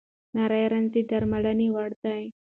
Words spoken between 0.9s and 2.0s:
د درملنې وړ